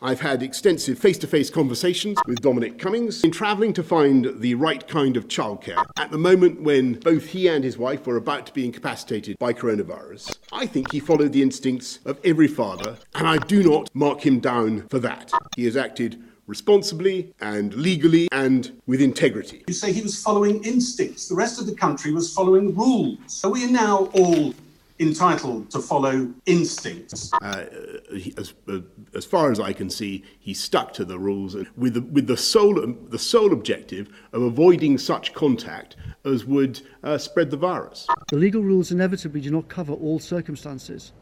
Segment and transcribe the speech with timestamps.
[0.00, 4.54] I've had extensive face to face conversations with Dominic Cummings in travelling to find the
[4.54, 8.46] right kind of childcare at the moment when both he and his wife were about
[8.46, 10.38] to be incapacitated by coronavirus.
[10.52, 14.38] I think he followed the instincts of every father, and I do not mark him
[14.38, 15.32] down for that.
[15.56, 19.64] He has acted responsibly and legally and with integrity.
[19.66, 21.28] You say he was following instincts.
[21.28, 23.18] The rest of the country was following rules.
[23.26, 24.54] So we are now all
[25.00, 27.30] entitled to follow instincts.
[27.42, 27.64] Uh,
[28.12, 28.80] he, as, uh,
[29.14, 32.36] as far as I can see, he stuck to the rules with the, with the
[32.36, 38.06] sole the sole objective of avoiding such contact as would uh, spread the virus.
[38.28, 41.12] The legal rules inevitably do not cover all circumstances,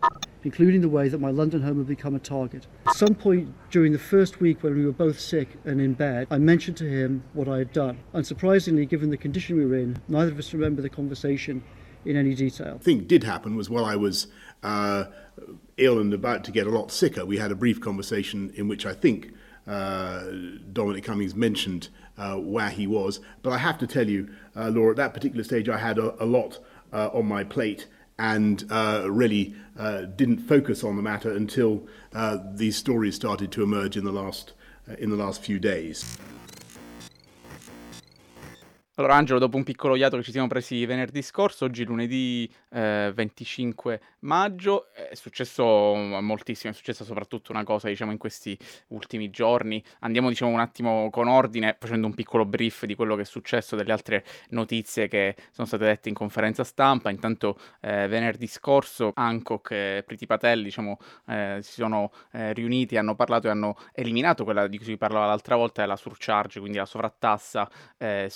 [0.44, 2.66] including the way that my London home had become a target.
[2.86, 6.26] At some point during the first week when we were both sick and in bed,
[6.30, 7.98] I mentioned to him what I had done.
[8.14, 11.62] Unsurprisingly, given the condition we were in, neither of us remember the conversation
[12.04, 12.78] in any detail.
[12.78, 14.28] The thing did happen was while I was
[14.62, 15.06] uh,
[15.76, 18.86] ill and about to get a lot sicker, we had a brief conversation in which
[18.86, 19.32] I think
[19.66, 20.24] uh,
[20.72, 23.20] Dominic Cummings mentioned uh, where he was.
[23.42, 26.22] But I have to tell you, uh, Laura, at that particular stage, I had a,
[26.22, 26.60] a lot
[26.92, 27.88] uh, on my plate
[28.18, 29.54] and uh, really
[30.16, 31.86] didn't focus on the matter until
[32.54, 34.54] these stories started to emerge in the last
[34.98, 36.16] in the last few days.
[38.98, 43.12] Allora, Angelo, dopo un piccolo iato che ci siamo presi venerdì scorso, oggi lunedì eh,
[43.14, 49.84] 25 maggio, è successo moltissimo, è successa soprattutto una cosa, diciamo, in questi ultimi giorni.
[50.00, 53.76] Andiamo, diciamo, un attimo con ordine, facendo un piccolo brief di quello che è successo,
[53.76, 57.10] delle altre notizie che sono state dette in conferenza stampa.
[57.10, 63.14] Intanto, eh, venerdì scorso, Hancock e Priti Patel, diciamo, eh, si sono eh, riuniti, hanno
[63.14, 66.86] parlato e hanno eliminato quella di cui si parlava l'altra volta, la surcharge, quindi la
[66.86, 68.28] sovrattassa eh,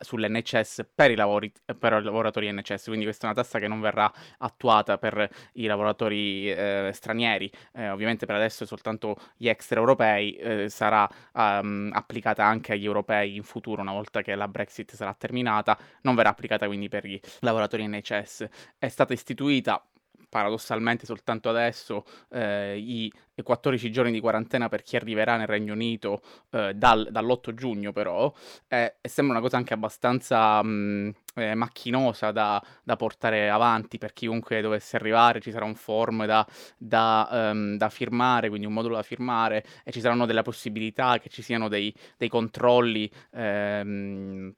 [0.00, 3.68] sulla sull'NHS per i, lavori, per i lavoratori NHS, quindi questa è una tassa che
[3.68, 10.36] non verrà attuata per i lavoratori eh, stranieri, eh, ovviamente per adesso soltanto gli extraeuropei,
[10.36, 15.14] eh, sarà um, applicata anche agli europei in futuro una volta che la Brexit sarà
[15.14, 18.48] terminata, non verrà applicata quindi per i lavoratori NHS.
[18.78, 19.82] È stata istituita
[20.28, 23.12] paradossalmente soltanto adesso eh, i
[23.42, 28.32] 14 giorni di quarantena per chi arriverà nel Regno Unito eh, dal, dall'8 giugno però
[28.66, 34.60] eh, sembra una cosa anche abbastanza mh, eh, macchinosa da, da, portare avanti per chiunque
[34.60, 35.40] dovesse arrivare.
[35.40, 36.46] Ci sarà un form da,
[36.76, 41.28] da, um, da, firmare quindi un modulo da firmare e ci saranno delle possibilità che
[41.28, 44.52] ci siano dei, dei controlli ehm,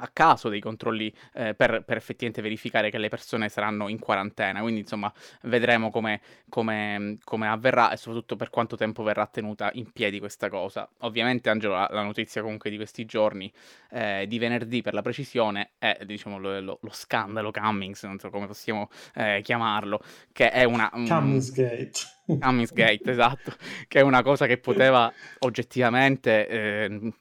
[0.00, 4.60] a caso dei controlli eh, per, per, effettivamente verificare che le persone saranno in quarantena.
[4.60, 5.12] Quindi, insomma,
[5.42, 10.48] vedremo come, come, come, avverrà e soprattutto per quanto tempo verrà tenuta in piedi questa
[10.48, 10.88] cosa.
[10.98, 13.52] Ovviamente, Angelo, la, la notizia comunque di questi giorni,
[13.90, 18.30] eh, di venerdì per la precisione, è diciamo lo, lo, lo scandalo Cummings, non so
[18.30, 20.00] come possiamo eh, chiamarlo,
[20.32, 20.90] che è una...
[20.92, 21.92] Um, Cummingsgate.
[22.24, 23.54] Cummingsgate, esatto,
[23.88, 27.12] che è una cosa che poteva oggettivamente eh,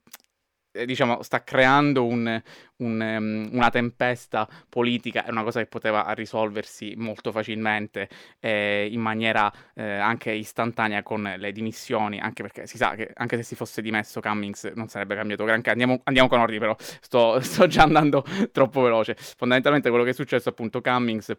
[0.85, 2.41] diciamo, sta creando un,
[2.77, 8.09] un, um, una tempesta politica, è una cosa che poteva risolversi molto facilmente
[8.39, 13.37] eh, in maniera eh, anche istantanea con le dimissioni, anche perché si sa che anche
[13.37, 15.69] se si fosse dimesso Cummings non sarebbe cambiato granché.
[15.69, 19.15] Andiamo, andiamo con ordine però, sto, sto già andando troppo veloce.
[19.17, 21.35] Fondamentalmente quello che è successo appunto Cummings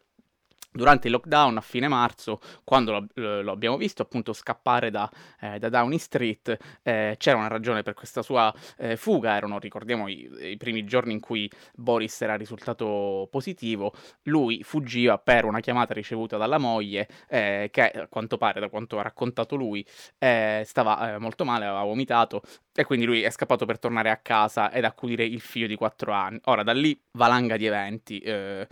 [0.73, 5.11] Durante il lockdown a fine marzo, quando lo, lo abbiamo visto appunto scappare da,
[5.41, 10.07] eh, da Downing Street, eh, c'era una ragione per questa sua eh, fuga, erano, ricordiamo,
[10.07, 13.93] i, i, primi giorni in cui Boris era risultato positivo,
[14.25, 18.99] lui fuggiva per una chiamata ricevuta dalla moglie eh, che a quanto pare, da quanto
[19.01, 19.85] ha raccontato lui,
[20.19, 22.43] eh, stava eh, molto male, aveva vomitato
[22.73, 26.13] e quindi lui è scappato per tornare a casa ed accudire il figlio di 4
[26.13, 26.41] anni.
[26.45, 28.67] Ora da lì valanga di eventi eh,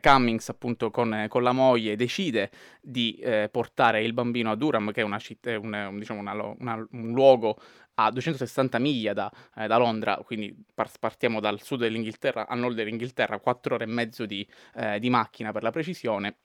[0.00, 2.50] Cummings appunto con, con, la moglie decide
[2.80, 6.86] di eh, portare il bambino a Durham che è una città, un, diciamo una, una,
[6.90, 7.58] un luogo
[7.94, 12.76] a 260 miglia da, eh, da Londra, quindi par- partiamo dal sud dell'Inghilterra a nord
[12.76, 16.38] dell'Inghilterra, 4 ore e mezzo di, eh, di macchina per la precisione,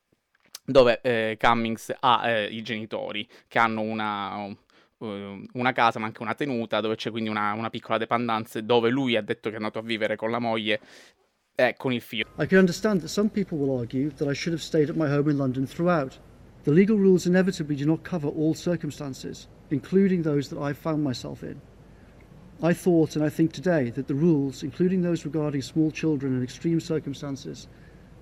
[0.66, 4.56] dove eh, Cummings ha eh, i genitori che hanno una,
[5.00, 9.18] una casa ma anche una tenuta dove c'è quindi una, una, piccola dependance dove lui
[9.18, 10.80] ha detto che è andato a vivere con la moglie
[11.56, 12.26] eh, con il figlio.
[12.40, 15.08] I can understand that some people will argue that I should have stayed at my
[15.08, 16.20] home in London throughout.
[16.64, 21.44] The legal rules inevitably do not cover all circumstances, including those that I found myself
[21.44, 21.62] in.
[22.62, 26.44] I thought and I think today that the rules, including those regarding small children and
[26.44, 27.68] extreme circumstances,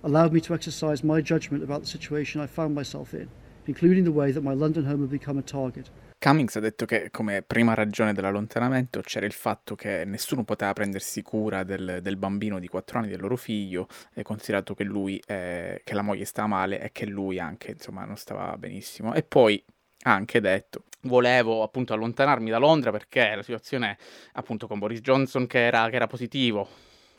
[0.03, 3.29] allowed me to exercise my judgment about the situation I found myself in,
[3.67, 5.91] including the way that my London home had become a target.
[6.21, 11.23] Cummings ha detto che come prima ragione dell'allontanamento c'era il fatto che nessuno poteva prendersi
[11.23, 15.81] cura del, del bambino di 4 anni, del loro figlio, e considerato che lui, eh,
[15.83, 19.15] che la moglie stava male e che lui anche, insomma, non stava benissimo.
[19.15, 19.63] E poi
[20.03, 23.97] ha anche detto volevo appunto allontanarmi da Londra perché la situazione
[24.33, 26.67] appunto con Boris Johnson che era, che era positivo,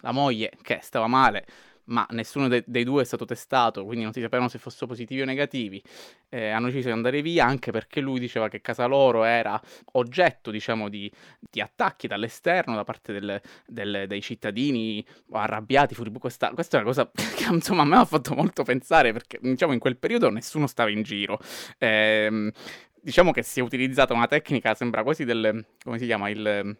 [0.02, 1.44] la moglie che stava male,
[1.84, 5.23] ma nessuno de- dei due è stato testato, quindi non si sapevano se fossero positivi
[5.23, 5.82] o negativi.
[6.29, 9.61] Eh, hanno deciso di andare via anche perché lui diceva che casa loro era
[9.93, 16.20] oggetto, diciamo, di, di attacchi dall'esterno da parte del, del, dei cittadini arrabbiati, furibondi.
[16.20, 19.73] Questa, questa, è una cosa che insomma a me ha fatto molto pensare perché diciamo
[19.73, 21.38] in quel periodo nessuno stava in giro.
[21.79, 22.52] Eh,
[23.00, 26.76] diciamo che si è utilizzata una tecnica, sembra quasi del, come si chiama, il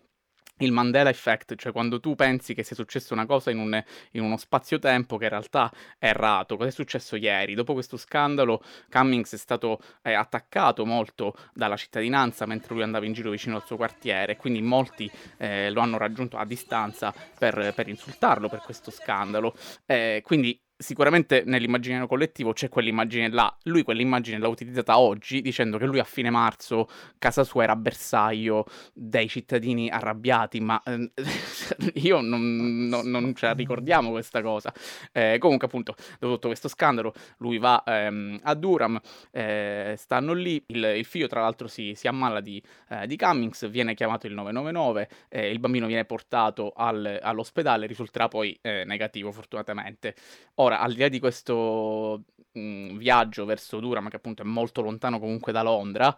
[0.59, 3.83] il Mandela Effect, cioè quando tu pensi che sia successa una cosa in, un,
[4.13, 6.57] in uno spazio-tempo che in realtà è errato.
[6.57, 7.55] Cosa è successo ieri?
[7.55, 13.13] Dopo questo scandalo, Cummings è stato eh, attaccato molto dalla cittadinanza mentre lui andava in
[13.13, 17.89] giro vicino al suo quartiere, quindi molti eh, lo hanno raggiunto a distanza per, per
[17.89, 19.55] insultarlo per questo scandalo.
[19.87, 23.57] Eh, quindi sicuramente nell'immaginario collettivo c'è quell'immagine là.
[23.65, 26.89] Lui quell'immagine l'ha utilizzata oggi dicendo che lui a fine marzo
[27.19, 31.11] casa sua era bersaglio dei cittadini arrabbiati, ma eh,
[31.95, 34.73] io non, non, non, ce la ricordiamo questa cosa.
[35.13, 39.01] Eh, comunque appunto, dopo tutto questo scandalo, lui va ehm, a Durham,
[39.31, 43.69] eh, stanno lì, il, il, figlio tra l'altro si, si ammala di, eh, di, Cummings,
[43.71, 49.31] viene chiamato il 999, eh, il bambino viene portato al, all'ospedale, risulterà poi eh, negativo
[49.31, 50.15] fortunatamente.
[50.57, 54.45] Ora, Ora, al di là di questo mh, mhmm, viaggio verso Durham, che appunto è
[54.47, 56.15] molto lontano comunque da Londra,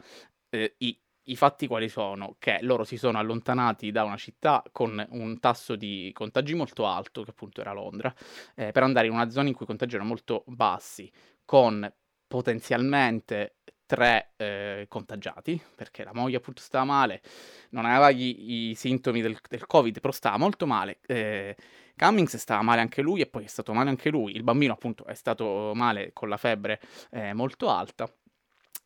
[0.50, 2.36] eh, i, i fatti quali sono?
[2.38, 7.24] Che loro si sono allontanati da una città con un tasso di contagi molto alto,
[7.24, 8.14] che appunto era Londra,
[8.54, 11.10] eh, per andare in una zona in cui i contagi erano molto bassi,
[11.44, 11.92] con
[12.26, 17.22] potenzialmente tre eh, contagiati, perché la moglie appunto stava male,
[17.70, 21.00] non aveva gli, i sintomi del, del, Covid, però stava molto male.
[21.06, 21.56] Eh,
[21.96, 24.34] Cummings stava male anche lui e poi è stato male anche lui.
[24.34, 26.80] Il bambino appunto è stato male con la febbre
[27.10, 28.10] eh, molto alta.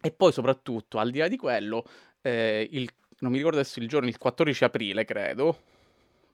[0.00, 1.84] E poi soprattutto, al di là di quello,
[2.22, 2.88] eh, il,
[3.20, 5.58] non mi ricordo adesso il giorno, il 14 aprile credo,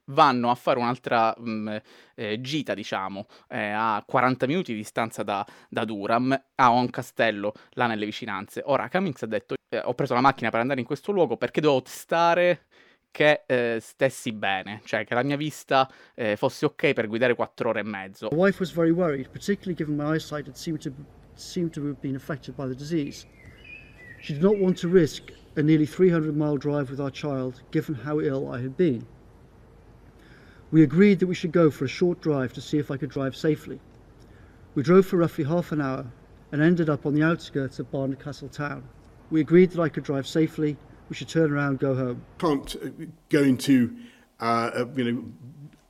[0.06, 1.76] vanno a fare un'altra mh, mm,
[2.14, 7.52] eh, gita, diciamo, eh, a 40 minuti di distanza da, da, Durham, a un castello
[7.70, 8.62] là nelle vicinanze.
[8.66, 11.60] Ora, Cummings ha detto, eh, ho preso la macchina per andare in questo luogo perché
[11.60, 12.66] devo testare
[13.14, 17.68] che eh, stessi bene, cioè che la mia vista eh, fosse ok per guidare 4
[17.68, 18.28] ore e mezzo.
[18.32, 20.92] My wife was very worried, particularly given my eyesight had seemed to,
[21.36, 23.24] seemed to have been affected by the disease.
[24.20, 27.94] She did not want to risk a nearly 300 mile drive with our child, given
[27.94, 29.06] how ill I had been.
[30.72, 33.10] We agreed that we should go for a short drive to see if I could
[33.10, 33.78] drive safely.
[34.74, 36.10] We drove for roughly half an hour
[36.50, 38.18] and ended up on the outskirts of Barnard
[38.50, 38.82] town.
[39.30, 40.76] We agreed that I could drive safely
[41.08, 42.24] we should turn around, go home.
[42.38, 42.88] Can't uh,
[43.28, 43.96] go into,
[44.40, 45.24] uh, uh, you know,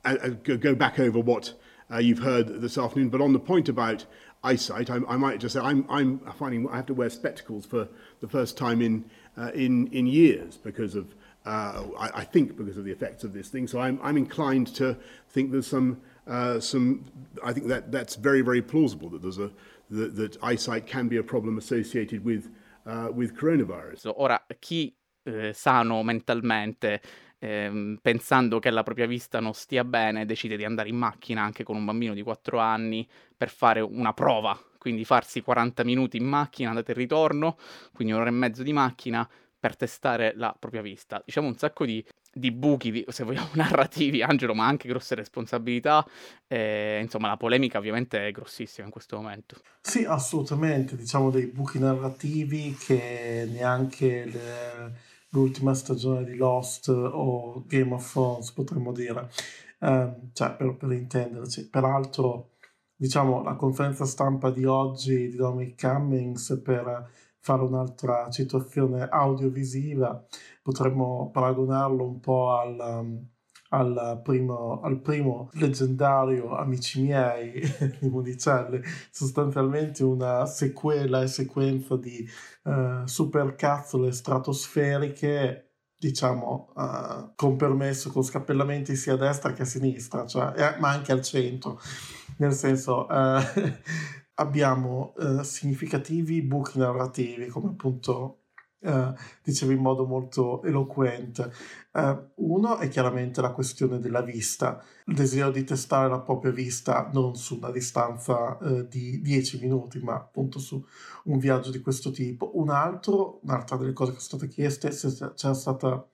[0.03, 1.53] uh, go back over what
[1.91, 4.05] uh, you've heard this afternoon, but on the point about
[4.43, 7.87] eyesight, I, I might just say I'm, I'm finding I have to wear spectacles for
[8.19, 9.05] the first time in
[9.37, 11.13] uh, in in years because of
[11.45, 13.67] uh, I, I think because of the effects of this thing.
[13.67, 14.97] So I'm I'm inclined to
[15.29, 17.05] think there's some uh, some
[17.43, 19.51] I think that that's very very plausible that there's a
[19.89, 22.51] that, that eyesight can be a problem associated with
[22.85, 23.99] uh, with coronavirus.
[23.99, 24.93] So, Ora chi
[25.25, 27.01] eh, sano mentalmente,
[27.39, 31.63] eh, pensando che la propria vista non stia bene, decide di andare in macchina anche
[31.63, 36.25] con un bambino di 4 anni per fare una prova, quindi farsi 40 minuti in
[36.25, 37.57] macchina, andata e ritorno,
[37.93, 39.27] quindi un'ora e mezzo di macchina
[39.59, 41.21] per testare la propria vista.
[41.25, 46.05] Diciamo un sacco di, di buchi, se vogliamo, narrativi, Angelo, ma anche grosse responsabilità.
[46.47, 49.55] Eh, insomma, la polemica ovviamente è grossissima in questo momento.
[49.81, 50.95] Sì, assolutamente.
[50.95, 58.51] Diciamo dei buchi narrativi che neanche le l'ultima stagione di Lost o Game of Thrones,
[58.51, 59.29] potremmo dire,
[59.79, 61.69] eh, cioè per, per intenderci.
[61.69, 62.51] Peraltro,
[62.95, 70.25] diciamo, la conferenza stampa di oggi di Dominic Cummings per fare un'altra situazione audiovisiva,
[70.63, 72.77] potremmo paragonarlo un po' al...
[72.79, 73.29] Um,
[73.69, 77.61] al primo, al primo leggendario Amici miei
[77.99, 78.81] di Monicelli,
[79.11, 82.27] sostanzialmente una sequela e sequenza di
[82.63, 85.65] uh, supercazzole stratosferiche
[85.97, 90.89] diciamo, uh, con permesso, con scappellamenti sia a destra che a sinistra, cioè, eh, ma
[90.89, 91.79] anche al centro.
[92.37, 93.39] Nel senso, uh,
[94.35, 98.44] abbiamo uh, significativi buchi narrativi, come appunto
[99.41, 101.51] dicevi in modo molto eloquente.
[101.91, 107.09] Uh, uno è chiaramente la questione della vista, il desiderio di testare la propria vista
[107.13, 110.83] non su una distanza uh, di 10 minuti, ma appunto su
[111.25, 112.51] un viaggio di questo tipo.
[112.55, 116.07] Un altro, un'altra delle cose che sono state chieste se c'era stata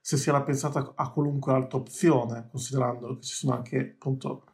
[0.00, 4.44] se si era pensata a qualunque altra opzione, considerando che ci sono anche appunto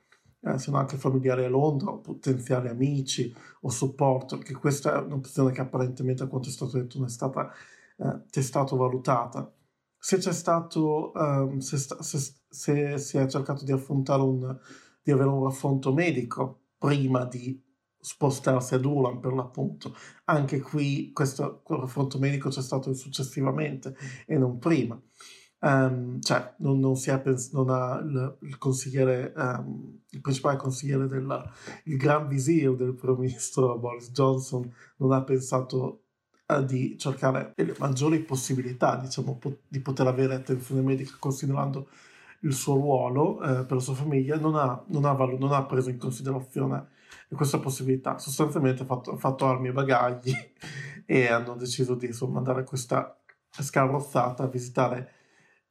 [0.44, 5.52] eh, siano anche familiari a Londra o potenziali amici o supporto, che questa è un'opzione
[5.52, 7.50] che apparentemente, a quanto è stato detto, non è stata
[7.96, 9.52] eh, testata o valutata.
[9.98, 12.18] Se c'è stato, um, se, sta, se,
[12.48, 14.58] se, si è cercato di un,
[15.02, 17.62] di avere un raffronto medico prima di
[18.00, 19.94] spostarsi ad Ulan per l'appunto,
[20.24, 23.94] anche qui questo raffronto medico c'è stato successivamente
[24.26, 25.00] e non prima.
[25.64, 30.56] Um, cioè, non, non, si è pens- non ha il, il consigliere, um, il principale
[30.56, 31.50] consigliere del
[31.84, 36.02] gran visir del primo ministro Boris Johnson non ha pensato
[36.48, 41.88] uh, di cercare le maggiori possibilità, diciamo, po- di poter avere attenzione medica considerando
[42.40, 45.64] il suo ruolo uh, per la sua famiglia, non ha, non ha, valo- non ha
[45.64, 46.88] preso in considerazione
[47.28, 48.18] questa possibilità.
[48.18, 50.32] Sostanzialmente ha fatto, fatto armi e bagagli
[51.06, 53.16] e hanno deciso di insomma, andare questa
[53.48, 55.21] scarrozzata a visitare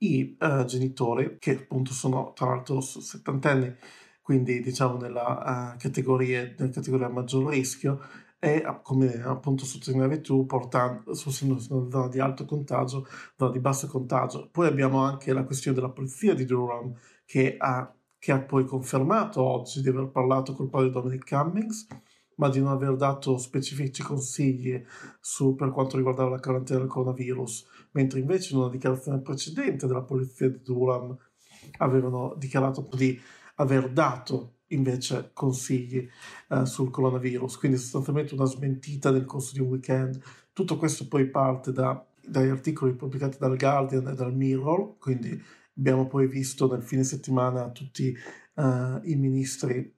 [0.03, 3.75] i uh, genitori, che appunto sono tra l'altro settantenni,
[4.22, 8.00] quindi diciamo nella, uh, categoria, nella categoria a maggior rischio,
[8.43, 13.05] e come appunto sottolineavi tu, portando, una zona di alto contagio,
[13.36, 14.50] zona di basso contagio.
[14.50, 16.91] Poi abbiamo anche la questione della polizia di Durham,
[17.24, 21.86] che ha, che ha poi confermato oggi di aver parlato col padre Dominic Cummings,
[22.35, 24.83] ma di non aver dato specifici consigli
[25.19, 30.03] su, per quanto riguardava la quarantena del coronavirus mentre invece in una dichiarazione precedente della
[30.03, 31.17] polizia di Durham
[31.77, 33.19] avevano dichiarato di
[33.55, 36.07] aver dato invece consigli
[36.50, 40.19] eh, sul coronavirus, quindi sostanzialmente una smentita nel corso di un weekend.
[40.53, 45.41] Tutto questo poi parte da, dagli articoli pubblicati dal Guardian e dal Mirror, quindi
[45.77, 48.15] abbiamo poi visto nel fine settimana tutti
[48.55, 49.93] uh, i ministri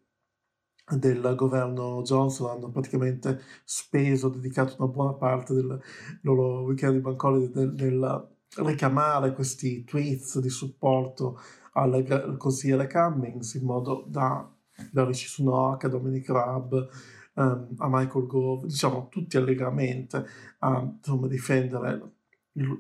[0.90, 5.80] del governo Johnson hanno praticamente speso, dedicato una buona parte del
[6.22, 11.40] loro weekend di holiday nel, nel richiamare questi tweets di supporto
[11.74, 14.48] al, al consigliere Cummings in modo da,
[14.92, 16.90] da Rishi Sunak a Dominic Raab
[17.36, 20.26] um, a Michael Gove, diciamo tutti allegramente
[20.60, 22.12] a insomma, difendere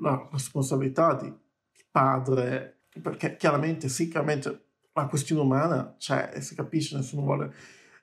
[0.01, 1.33] la responsabilità di
[1.89, 7.53] padre, perché chiaramente sì, chiaramente la questione umana c'è e si capisce, nessuno vuole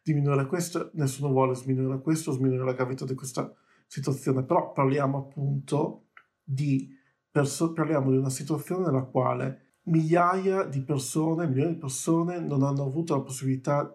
[0.03, 3.53] diminuire questo, nessuno vuole sminuire questo, sminuire la gravità di questa
[3.87, 6.09] situazione, però parliamo appunto
[6.43, 6.89] di,
[7.31, 12.85] perso- parliamo di una situazione nella quale migliaia di persone, milioni di persone non hanno
[12.85, 13.95] avuto la possibilità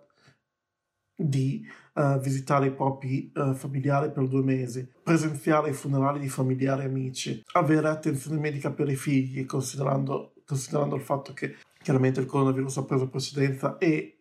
[1.17, 6.83] di uh, visitare i propri uh, familiari per due mesi, presenziare i funerali di familiari
[6.83, 12.25] e amici, avere attenzione medica per i figli, considerando, considerando il fatto che chiaramente il
[12.25, 14.14] coronavirus ha preso precedenza e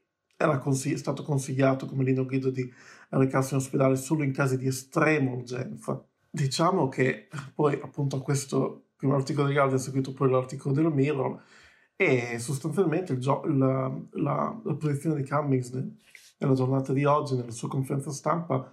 [0.44, 2.70] era consigli- stato consigliato come linea guida di
[3.10, 6.04] recarsi in ospedale solo in casi di estrema urgenza.
[6.30, 10.92] Diciamo che poi appunto a questo primo articolo di Guardian è seguito poi l'articolo del
[10.92, 11.42] Mirror
[11.96, 15.72] e sostanzialmente gio- la, la, la, posizione di Cummings
[16.38, 18.72] nella giornata di oggi, nella sua conferenza stampa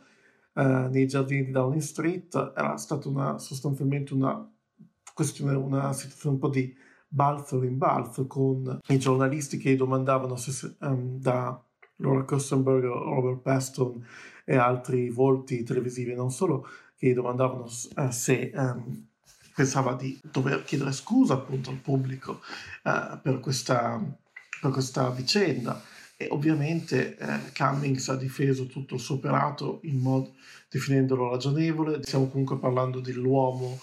[0.55, 4.49] eh, nei giardini di Downing Street, era stata una, sostanzialmente una
[5.13, 6.75] questione, una situazione un po' di
[7.13, 11.61] balzo in rimbalzo con i giornalisti che domandavano se, um, da
[11.97, 14.03] Laura Kostenberg, Robert Paston
[14.45, 19.05] e altri volti televisivi, non solo, che domandavano uh, se um,
[19.53, 22.39] pensava di dover chiedere scusa appunto al pubblico
[22.83, 24.01] uh, per, questa,
[24.61, 25.83] per, questa, vicenda.
[26.15, 30.35] E ovviamente uh, Cummings ha difeso tutto il suo operato in modo
[30.69, 31.99] definendolo ragionevole.
[32.03, 33.79] Stiamo comunque parlando dell'uomo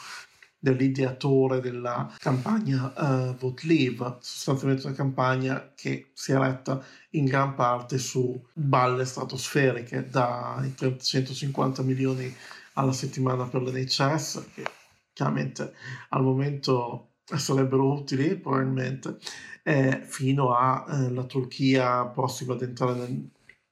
[0.58, 7.54] dell'ideatore della campagna uh, Vote Leave, sostanzialmente una campagna che si è retta in gran
[7.54, 12.34] parte su balle stratosferiche dai 150 milioni
[12.74, 14.64] alla settimana per l'NHS, che
[15.12, 15.72] chiaramente
[16.10, 19.18] al momento sarebbero utili probabilmente,
[19.62, 23.28] eh, fino alla eh, Turchia prossima ad entrare nel,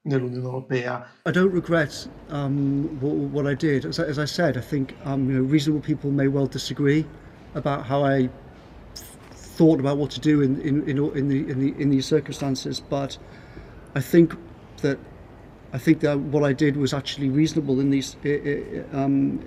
[0.07, 1.07] nell'Unione Europea.
[1.25, 3.85] I don't regret um, what, what, I did.
[3.85, 7.05] As, as, I said, I think um, you know, reasonable people may well disagree
[7.55, 8.29] about how I
[9.57, 12.81] thought about what to do in, in, in, in, the, in, the, in these circumstances,
[12.81, 13.19] but
[13.95, 14.35] I think
[14.83, 14.99] that
[15.73, 18.17] I think that what I did was actually reasonable in these,
[18.93, 19.41] um,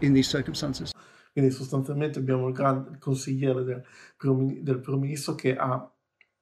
[0.00, 0.92] in these circumstances.
[1.32, 3.82] Quindi sostanzialmente abbiamo il grande consigliere del,
[4.62, 5.92] del primo ministro che ha,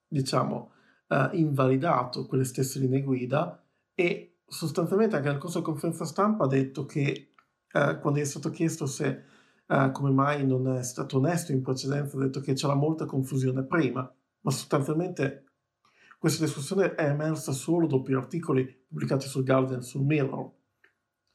[0.07, 0.72] diciamo,
[1.13, 3.63] eh, invalidato quelle stesse linee guida
[3.95, 7.35] e sostanzialmente anche nel corso della conferenza stampa ha detto che
[7.71, 9.25] eh, quando gli è stato chiesto se
[9.67, 13.65] eh, come mai non è stato onesto in precedenza, ha detto che c'era molta confusione
[13.65, 14.01] prima,
[14.41, 15.45] ma sostanzialmente
[16.19, 20.51] questa discussione è emersa solo dopo gli articoli pubblicati sul Guardian e sul Mirror.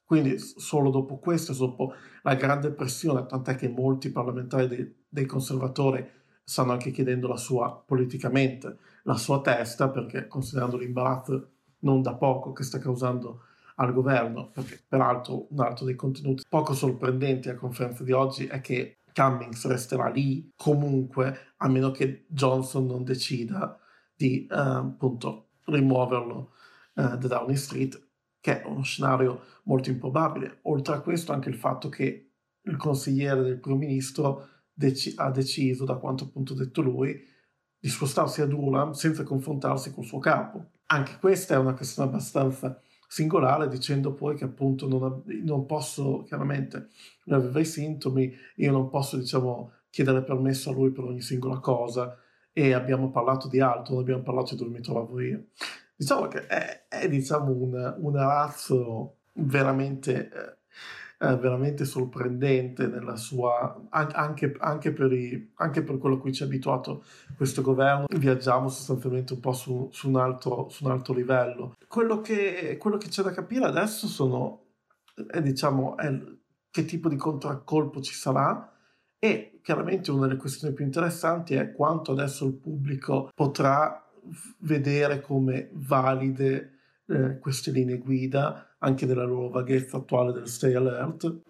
[0.04, 1.94] Quindi solo dopo questo, dopo
[2.24, 6.10] la grande pressione, tant'è che molti parlamentari dei, dei conservatori
[6.50, 11.50] stanno anche chiedendo la sua, politicamente, la sua testa, perché considerando l'imbarazzo
[11.80, 13.42] non da poco che sta causando
[13.76, 18.62] al governo, perché peraltro un altro dei contenuti poco sorprendenti alla conferenza di oggi è
[18.62, 23.78] che Cummings resterà lì comunque, a meno che Johnson non decida
[24.16, 26.54] di eh, appunto rimuoverlo
[26.96, 28.08] eh, da Downing Street,
[28.40, 30.60] che è uno scenario molto improbabile.
[30.64, 35.86] Oltre a questo anche il fatto che il consigliere del primo ministro dec- ha deciso,
[35.86, 37.20] da quanto appunto detto lui,
[37.80, 40.72] di spostarsi a Durham senza confrontarsi col suo capo.
[40.88, 46.90] Anche questa è una questione abbastanza singolare, dicendo poi che appunto non, non posso, chiaramente,
[47.24, 51.58] lui aveva i sintomi, io non posso, diciamo, chiedere permesso a lui per ogni singola
[51.60, 52.16] cosa
[52.54, 55.46] e abbiamo parlato di altro, non abbiamo parlato di dove mi trovavo io.
[55.96, 60.30] Diciamo che è, è diciamo, un, un arazzo veramente...
[60.30, 60.57] Eh,
[61.20, 66.46] eh, veramente sorprendente sua, anche, anche, per i, anche, per quello a cui ci ha
[66.46, 67.04] abituato
[67.36, 71.76] questo governo, viaggiamo sostanzialmente un po' su, su, un, altro, su un, altro, livello.
[71.88, 74.66] Quello che, quello che, c'è da capire adesso sono,
[75.28, 76.22] è, diciamo, è
[76.70, 78.72] che tipo di contraccolpo ci sarà
[79.18, 84.08] e chiaramente una delle questioni più interessanti è quanto adesso il pubblico potrà
[84.60, 86.77] vedere come valide
[87.08, 91.42] eh, queste linee guida anche nella loro vaghezza attuale del stay alert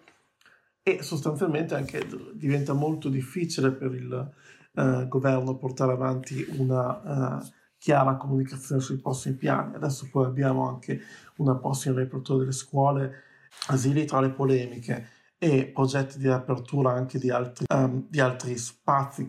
[0.82, 4.32] e sostanzialmente anche diventa molto difficile per il
[4.74, 9.74] eh, governo portare avanti una eh, chiara comunicazione sui prossimi piani.
[9.74, 11.00] Adesso poi abbiamo anche
[11.36, 13.22] una prossima riapertura delle scuole,
[13.68, 19.26] asili tra le polemiche e progetti di apertura anche di altri, um, di altri spazi,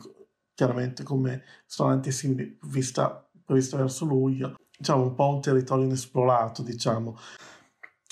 [0.53, 7.17] chiaramente come ristoranti simili, vista, prevista verso luglio, diciamo un po' un territorio inesplorato, diciamo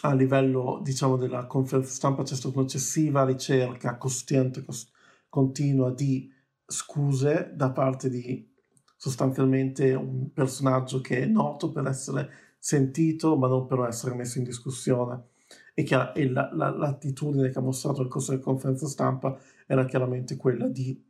[0.01, 4.91] a livello diciamo, della conferenza stampa c'è stata un'eccessiva ricerca costante, cost-
[5.29, 6.31] continua di
[6.65, 8.53] scuse da parte di
[8.97, 14.43] sostanzialmente un personaggio che è noto per essere sentito ma non per essere messo in
[14.43, 15.29] discussione.
[15.73, 19.85] E, che, e la, la, l'attitudine che ha mostrato nel corso della conferenza stampa era
[19.85, 21.01] chiaramente quella di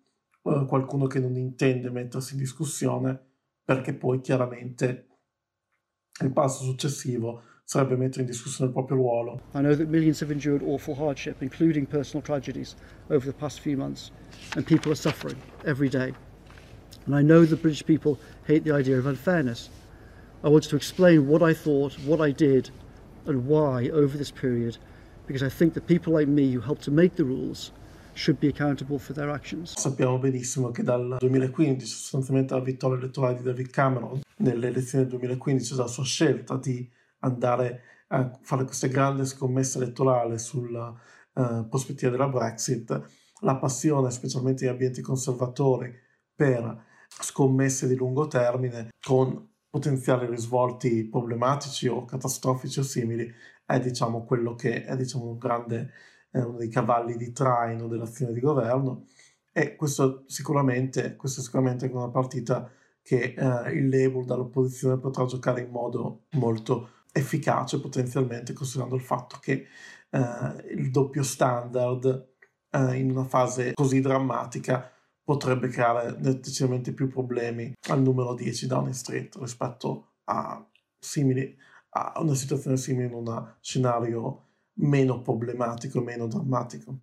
[0.42, 3.18] uh, qualcuno che non intende mettersi in discussione
[3.64, 5.07] perché poi chiaramente
[6.21, 9.41] il passo successivo sarebbe mettere in discussione il proprio ruolo.
[9.53, 12.75] I know that millions have endured awful hardship, including personal tragedies,
[13.10, 14.12] over the past few months,
[14.56, 16.13] and people are suffering every day.
[17.06, 19.69] And I know the British people hate the idea of unfairness.
[20.43, 22.69] I wanted to explain what I thought, what I did,
[23.25, 24.77] and why over this period,
[25.25, 27.71] because I think that people like me who helped to make the rules
[28.17, 29.77] should be accountable for their actions.
[29.77, 35.13] Sappiamo benissimo che dal 2015, sostanzialmente la vittoria elettorale di David Cameron, nelle elezioni del
[35.13, 40.93] 2015, la sua scelta di andare a fare questa grande scommessa elettorale sulla
[41.34, 43.01] uh, prospettiva della Brexit,
[43.41, 45.93] la passione, specialmente in ambienti conservatori,
[46.34, 53.32] per scommesse di lungo termine con potenziali risvolti problematici o catastrofici o simili,
[53.65, 55.91] è diciamo quello che è diciamo un grande
[56.32, 59.06] eh, uno dei cavalli di traino dell'azione di governo
[59.52, 62.70] e questo sicuramente, questo è sicuramente una partita
[63.02, 69.38] che eh, il Labour dall'opposizione potrà giocare in modo molto efficace potenzialmente considerando il fatto
[69.42, 69.66] che
[70.10, 72.34] eh, il doppio standard
[72.70, 74.92] eh, in una fase così drammatica
[75.24, 80.66] potrebbe creare decisamente più problemi al numero 10 Downing Street rispetto a,
[80.98, 81.58] simili,
[81.90, 84.47] a una situazione simile in un scenario
[84.78, 87.00] meno problematico, meno drammatico.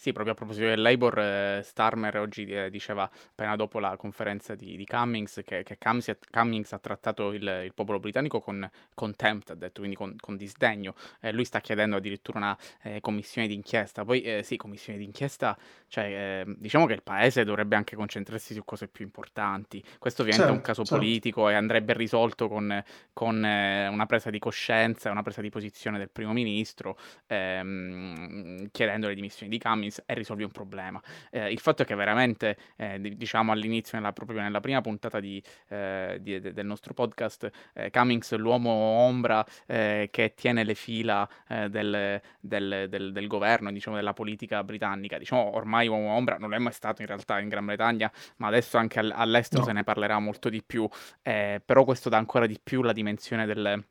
[0.00, 4.54] Sì, proprio a proposito del Labour, eh, Starmer oggi eh, diceva, appena dopo la conferenza
[4.54, 9.50] di, di Cummings, che, che Cummings, Cummings, ha trattato il, il, popolo britannico con contempt,
[9.50, 10.94] ha detto, quindi con, con disdegno.
[11.20, 14.02] Eh, lui sta chiedendo addirittura una eh, commissione d'inchiesta.
[14.02, 16.04] Poi, eh, sì, commissione d'inchiesta, cioè,
[16.46, 19.84] eh, diciamo che il paese dovrebbe anche concentrarsi su cose più importanti.
[19.98, 20.96] Questo ovviamente certo, è un certo, caso certo.
[20.96, 22.82] politico e andrebbe risolto con,
[23.12, 29.14] con una presa di coscienza, una presa di posizione del primo ministro, ehm, chiedendo le
[29.14, 31.02] dimissioni di Cummings Cummings e risolvi un problema.
[31.30, 35.42] Eh, il fatto è che veramente, eh, diciamo all'inizio, nella, proprio nella prima puntata di,
[35.68, 41.68] eh, di, del nostro podcast, eh, Cummings, l'uomo ombra eh, che tiene le fila eh,
[41.68, 46.58] del, del, del, del, governo, diciamo, della politica britannica, diciamo ormai uomo ombra non è
[46.58, 49.66] mai stato in realtà in Gran Bretagna, ma adesso anche all'estero no.
[49.66, 50.88] se ne parlerà molto di più,
[51.22, 53.84] però questo dà ancora di più la dimensione del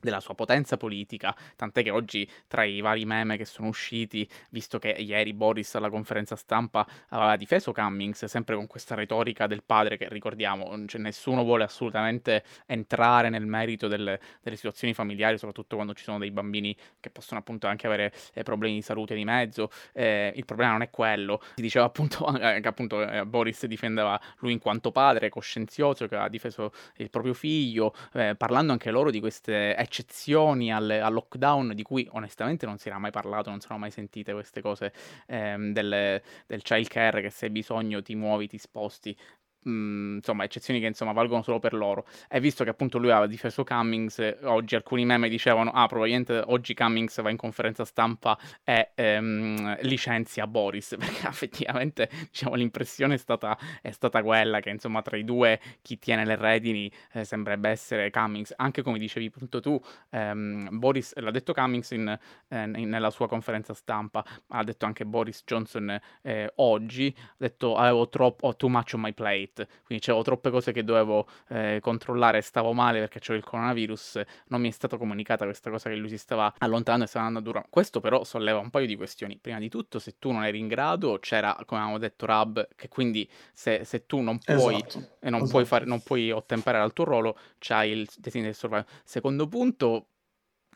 [0.00, 4.78] della sua potenza politica, tant'è che oggi tra i vari meme che sono usciti, visto
[4.78, 9.96] che ieri Boris alla conferenza stampa aveva difeso Cummings, sempre con questa retorica del padre
[9.96, 15.94] che ricordiamo, cioè nessuno vuole assolutamente entrare nel merito delle, delle, situazioni familiari, soprattutto quando
[15.94, 19.70] ci sono dei bambini che possono appunto anche avere eh, problemi di salute di mezzo,
[19.92, 24.20] eh, il problema non è quello, si diceva appunto eh, che appunto eh, Boris difendeva
[24.38, 29.10] lui in quanto padre, coscienzioso, che ha difeso il proprio figlio, eh, parlando anche loro
[29.10, 33.60] di queste eccezioni al, al, lockdown di cui onestamente non si era mai parlato, non
[33.60, 34.92] sono mai sentite queste cose
[35.26, 39.16] ehm, del, del child care che se hai bisogno ti muovi, ti sposti
[39.64, 42.06] insomma, eccezioni che insomma valgono solo per loro.
[42.28, 46.74] E visto che appunto lui aveva difeso Cummings, oggi alcuni meme dicevano: Ah, probabilmente oggi
[46.74, 50.96] Cummings va in conferenza stampa e ehm, licenzia Boris.
[50.98, 55.98] Perché effettivamente diciamo, l'impressione è stata, è stata, quella che insomma tra i due chi
[55.98, 58.54] tiene le redini eh, sembrerebbe essere Cummings.
[58.56, 62.18] Anche come dicevi appunto tu, ehm, Boris l'ha detto Cummings in,
[62.48, 68.08] eh, nella sua conferenza stampa, ha detto anche Boris Johnson eh, oggi, ha detto avevo
[68.08, 69.47] troppo, ho too much on my plate
[69.84, 74.60] quindi c'avevo troppe cose che dovevo eh, controllare, stavo male perché c'era il coronavirus, non
[74.60, 77.66] mi è stata comunicata questa cosa che lui si stava allontanando e stava andando duro.
[77.70, 79.38] Questo però solleva un paio di questioni.
[79.38, 82.88] Prima di tutto, se tu non eri in grado, c'era, come avevamo detto, Rab, che
[82.88, 85.50] quindi se, se tu non puoi, esatto, e non, esatto.
[85.50, 88.86] puoi fare, non puoi ottemperare al tuo ruolo, c'hai il designated survivor.
[89.04, 90.06] Secondo punto,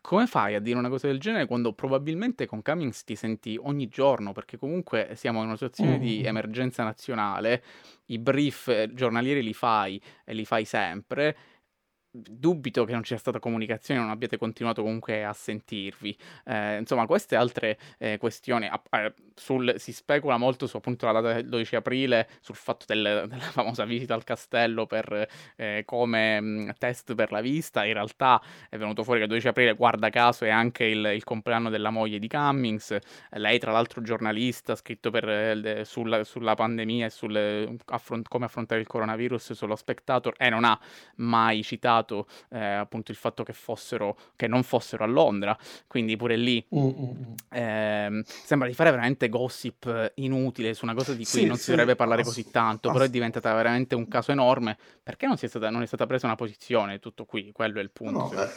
[0.03, 3.87] come fai a dire una cosa del genere quando probabilmente con Cummings ti senti ogni
[3.87, 4.33] giorno?
[4.33, 6.25] Perché comunque siamo in una situazione di mm.
[6.25, 7.63] emergenza nazionale,
[8.07, 11.37] i brief eh, giornalieri li fai e li fai sempre
[12.15, 16.15] dubito che non cia stata comunicazione, non abbiate continuato comunque a sentirvi.
[16.45, 21.33] Eh, insomma, queste altre eh, questioni, eh, sul, si specula molto su appunto la data
[21.33, 26.45] del 12 aprile, sul fatto del, della famosa visita al castello per, eh, come mh,
[26.45, 27.83] mm, test per la vista.
[27.83, 31.23] In realtà è venuto fuori che il 12 aprile, guarda caso, è anche il, il
[31.23, 32.95] compleanno della moglie di Cummings.
[33.31, 38.81] Lei, tra l'altro, giornalista, scritto per, eh, sulla, sulla, pandemia e sul affront- come affrontare
[38.81, 40.79] il coronavirus sullo Spectator e non ha
[41.15, 46.15] mai citato criticato eh, appunto il fatto che fossero che non fossero a Londra, quindi
[46.15, 46.63] pure lì
[47.49, 51.63] eh, sembra di fare veramente gossip inutile su una cosa di cui sì, non sì,
[51.63, 55.25] si dovrebbe parlare ass- così tanto, ass- però è diventata veramente un caso enorme perché
[55.25, 58.33] non, è stata, non è stata presa una posizione, tutto qui, quello è il punto.
[58.33, 58.49] No,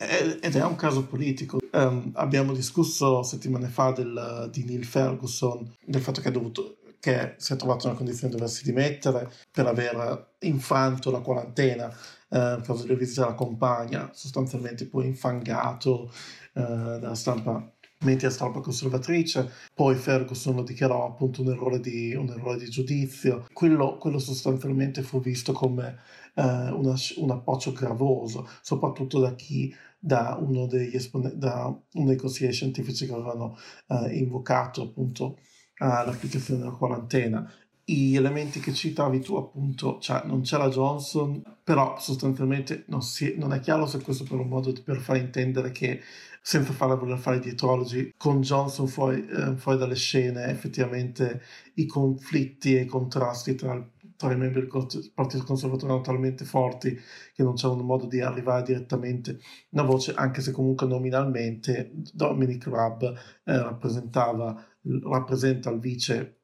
[0.00, 1.58] ed è un caso politico.
[1.72, 7.34] Um, abbiamo discusso settimane fa del, di Neil Ferguson, del fatto che ha dovuto che
[7.36, 11.88] si è trovato nella condizione di doversi dimettere per aver infanto la quarantena
[12.30, 16.12] eh, causa delle visite alla compagna, sostanzialmente poi infangato
[16.54, 22.28] eh, dalla stampa media stampa conservatrice, poi Ferguson lo dichiarò appunto un errore di, un
[22.28, 25.98] errore di giudizio, quello, quello, sostanzialmente fu visto come
[26.34, 32.16] eh, una, un approccio gravoso, soprattutto da chi da uno degli espon- da uno dei
[32.16, 33.58] consiglieri scientifici che avevano
[33.88, 35.38] eh, invocato appunto
[35.78, 37.50] l'applicazione della quarantena.
[37.84, 43.34] Gli elementi che citavi tu, appunto, cioè non c'è la Johnson, però sostanzialmente non, si,
[43.38, 46.02] non è chiaro se questo per un modo per far intendere che
[46.48, 51.42] senza fare voler fare dietrologi, con Johnson fuori, eh, fuori, dalle scene effettivamente
[51.74, 53.86] i conflitti e i contrasti tra,
[54.16, 56.98] tra i membri del Partito Conservatore erano talmente forti
[57.34, 62.66] che non c'era un modo di arrivare direttamente una voce, anche se comunque nominalmente Dominic
[62.66, 63.12] Rabb eh,
[63.44, 64.64] rappresentava
[65.02, 66.40] rappresenta il vice,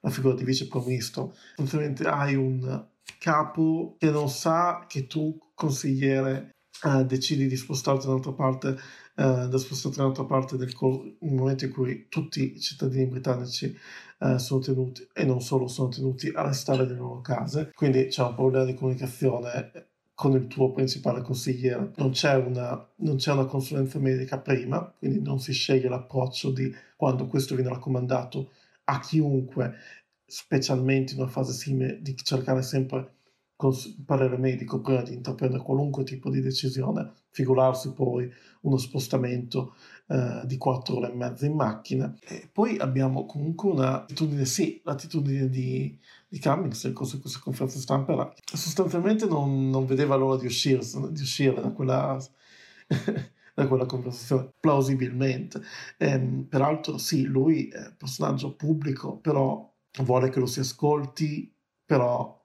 [0.00, 1.34] la figura di vice proministro.
[1.56, 2.86] Sostanzialmente hai un
[3.18, 8.68] capo che non sa che tu, consigliere, eh, decidi di spostarti dall'altra parte,
[9.16, 13.76] eh, da spostarti dall'altra parte del corso, nel momento in cui tutti i cittadini britannici
[14.20, 17.70] eh, sono tenuti, e non solo sono tenuti a restare nelle loro case.
[17.74, 19.89] Quindi c'è un problema di comunicazione
[20.20, 21.92] con il tuo principale consigliere.
[21.96, 26.70] Non c'è, una, non c'è una consulenza medica prima, quindi non si sceglie l'approccio di
[26.94, 28.50] quando questo viene raccomandato
[28.84, 29.76] a chiunque,
[30.26, 33.14] specialmente in una fase simile, di cercare sempre
[33.56, 38.30] cons- parere medico prima di intraprendere qualunque tipo di decisione, figurarsi poi
[38.60, 39.74] uno spostamento
[40.06, 42.14] eh, di quattro ore e mezza in macchina.
[42.28, 45.98] E poi abbiamo comunque una attitudine, sì, l'attitudine di,
[46.30, 51.20] di Cummings in questa conferenza stampa era sostanzialmente non, non vedeva l'ora di uscire, di
[51.20, 52.16] uscire da quella
[53.54, 55.60] da quella conversazione, plausibilmente.
[55.98, 59.70] Ehm, peraltro, sì, lui è un personaggio pubblico, però
[60.02, 61.52] vuole che lo si ascolti,
[61.84, 62.38] però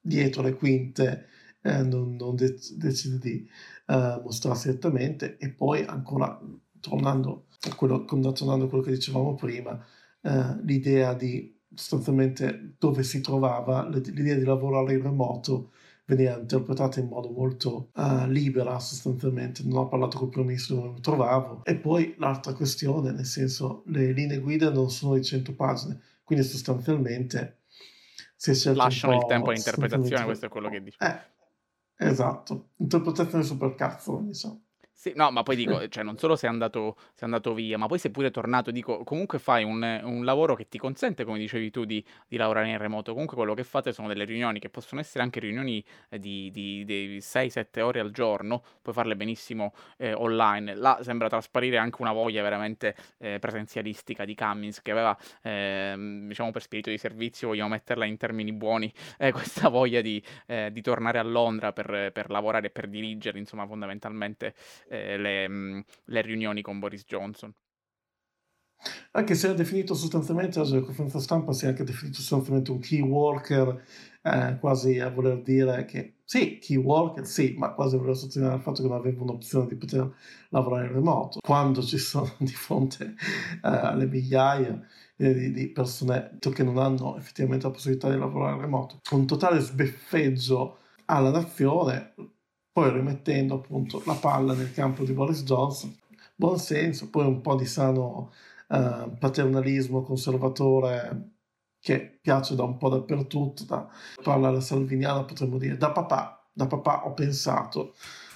[0.00, 1.26] dietro le quinte
[1.62, 3.48] eh, non, non de- decide di
[3.86, 5.36] eh, mostrarsi direttamente.
[5.38, 6.40] E poi, ancora
[6.80, 9.84] tornando a quello, tornando a quello che dicevamo prima,
[10.22, 15.70] eh, l'idea di sostanzialmente dove si trovava, l'idea di lavorare in remoto
[16.06, 20.76] veniva interpretata in modo molto uh, libera sostanzialmente, non ho parlato con il primo ministro
[20.76, 21.64] dove mi trovavo.
[21.64, 26.44] E poi l'altra questione, nel senso, le linee guida non sono di 100 pagine, quindi
[26.44, 27.58] sostanzialmente
[28.34, 30.96] si è scelto Lasciano il tempo all'interpretazione, questo è quello che dice.
[31.00, 34.56] Eh, esatto, interpretazione super cazzo, sa.
[35.00, 37.98] Sì, no, ma poi dico, cioè, non solo sei andato, sei andato via, ma poi
[37.98, 41.86] sei pure tornato, dico, comunque fai un, un lavoro che ti consente, come dicevi tu,
[41.86, 43.12] di, di, lavorare in remoto.
[43.12, 46.84] Comunque quello che fate sono delle riunioni che possono essere anche riunioni eh, di, di,
[46.84, 50.74] di 6-7 ore al giorno, puoi farle benissimo eh, online.
[50.74, 56.50] Là sembra trasparire anche una voglia veramente eh, presenzialistica di Cummins, che aveva, ehm, diciamo
[56.50, 60.82] per spirito di servizio, vogliamo metterla in termini buoni, eh, questa voglia di, eh, di,
[60.82, 64.52] tornare a Londra per, per lavorare e per dirigere, insomma, fondamentalmente
[64.90, 67.52] eh, le, mm, le riunioni con Boris Johnson.
[69.12, 72.78] Anche se era definito sostanzialmente, oggi la conferenza stampa si è anche definito sostanzialmente un
[72.78, 73.84] key worker,
[74.22, 78.56] eh, quasi a voler dire che sì, key worker, sì, ma quasi a voler sottolineare
[78.56, 80.10] il fatto che non aveva un'opzione di poter
[80.48, 81.40] lavorare in remoto.
[81.40, 84.80] Quando ci sono di fronte eh, alle migliaia
[85.16, 89.26] eh, di, di, persone che non hanno effettivamente la possibilità di lavorare in remoto, un
[89.26, 92.14] totale sbeffeggio alla nazione,
[92.80, 95.94] poi rimettendo appunto la palla nel campo di Boris Johnson,
[96.34, 98.32] buon senso, poi un po' di sano
[98.68, 101.32] eh, paternalismo conservatore
[101.78, 103.86] che piace da un po' dappertutto, da
[104.22, 107.92] parlare salviniana potremmo dire, da papà, da papà ho pensato,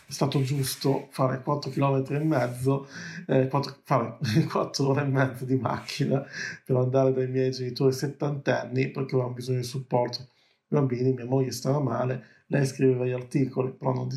[0.07, 2.87] è stato giusto fare 4 km e mezzo,
[3.27, 6.23] eh, 4, fare 4 ore e mezzo di macchina
[6.67, 10.21] per andare dai miei genitori settantenni perché avevamo bisogno di supporto.
[10.21, 14.09] I bambini, mia moglie stava male, lei scriveva gli articoli, però non,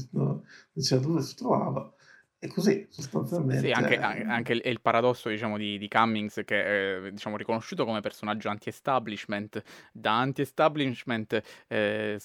[0.72, 1.94] diceva dove si trovava.
[2.40, 3.66] E così sostanzialmente.
[3.66, 8.50] Sì, anche, anche il, paradosso diciamo, di, di, Cummings, che è diciamo, riconosciuto come personaggio
[8.50, 12.20] anti-establishment, da anti-establishment eh,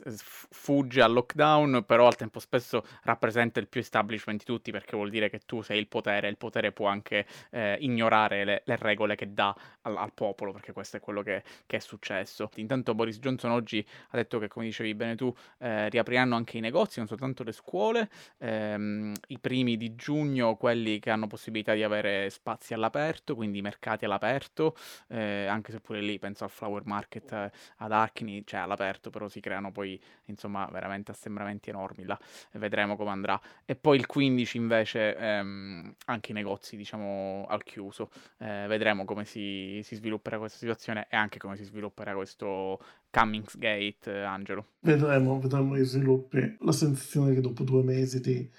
[0.50, 5.08] fugge al lockdown, però al tempo stesso rappresenta il più establishment di tutti, perché vuol
[5.08, 9.14] dire che tu sei il potere, il potere può anche eh, ignorare le, le, regole
[9.14, 12.50] che dà al, al, popolo, perché questo è quello che, che, è successo.
[12.56, 16.60] Intanto Boris Johnson oggi ha detto che, come dicevi bene tu, eh, riapriranno anche i
[16.60, 21.84] negozi, non soltanto le scuole, ehm, i primi di giugno quelli che hanno possibilità di
[21.84, 24.74] avere spazi all'aperto, quindi mercati all'aperto,
[25.06, 29.28] eh, anche se pure lì penso al Flower Market eh, ad Acne, cioè all'aperto, però
[29.28, 32.18] si creano poi insomma veramente assembramenti enormi là,
[32.54, 33.40] vedremo come andrà.
[33.64, 39.24] E poi il 15 invece ehm, anche i negozi diciamo al chiuso, eh, vedremo come
[39.24, 44.66] si, si svilupperà questa situazione e anche come si svilupperà questo Cummings Gate, eh, Angelo.
[44.80, 46.56] Vedremo, vedremo i sviluppi.
[46.60, 48.50] La sensazione è che dopo due mesi di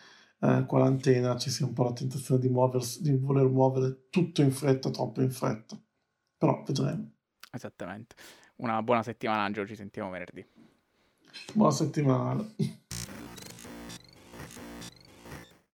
[0.43, 4.51] eh, quarantena ci sia un po' la tentazione di, muoversi, di voler muovere tutto in
[4.51, 5.81] fretta, troppo in fretta.
[6.37, 7.11] Però vedremo.
[7.49, 8.15] Esattamente.
[8.57, 10.45] Una buona settimana, Angelo, ci sentiamo venerdì.
[11.53, 12.45] Buona settimana.